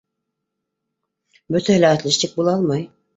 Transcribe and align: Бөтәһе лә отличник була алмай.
Бөтәһе 1.57 1.75
лә 1.83 1.91
отличник 1.99 2.33
була 2.41 2.57
алмай. 2.61 2.83